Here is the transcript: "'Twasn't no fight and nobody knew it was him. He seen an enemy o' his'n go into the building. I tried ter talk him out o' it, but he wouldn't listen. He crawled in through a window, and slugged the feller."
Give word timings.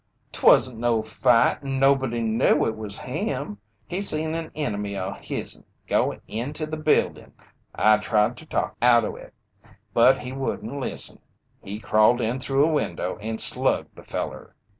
"'Twasn't 0.31 0.79
no 0.79 1.03
fight 1.03 1.61
and 1.61 1.79
nobody 1.79 2.23
knew 2.23 2.65
it 2.65 2.75
was 2.75 2.97
him. 2.97 3.59
He 3.87 4.01
seen 4.01 4.33
an 4.33 4.49
enemy 4.55 4.97
o' 4.97 5.11
his'n 5.21 5.63
go 5.85 6.19
into 6.27 6.65
the 6.65 6.75
building. 6.77 7.33
I 7.75 7.97
tried 7.99 8.35
ter 8.35 8.45
talk 8.47 8.71
him 8.71 8.77
out 8.81 9.05
o' 9.05 9.15
it, 9.15 9.31
but 9.93 10.17
he 10.21 10.31
wouldn't 10.33 10.79
listen. 10.79 11.21
He 11.63 11.79
crawled 11.79 12.19
in 12.19 12.39
through 12.39 12.65
a 12.65 12.71
window, 12.73 13.19
and 13.21 13.39
slugged 13.39 13.95
the 13.95 14.03
feller." 14.03 14.55